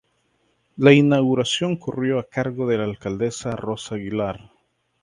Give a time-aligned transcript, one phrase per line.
[0.77, 4.49] La inauguración corrió a cargo de la alcaldesa Rosa Aguilar